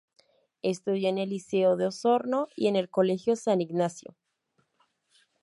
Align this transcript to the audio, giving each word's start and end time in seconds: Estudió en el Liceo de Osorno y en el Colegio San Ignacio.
Estudió 0.63 1.09
en 1.09 1.19
el 1.19 1.29
Liceo 1.29 1.77
de 1.77 1.85
Osorno 1.85 2.47
y 2.55 2.65
en 2.65 2.75
el 2.75 2.89
Colegio 2.89 3.35
San 3.35 3.61
Ignacio. 3.61 4.15